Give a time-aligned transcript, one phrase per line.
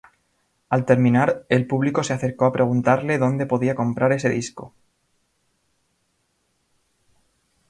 [0.69, 4.73] Al terminar, el público se acercó a preguntarle dónde podía comprar ese disco.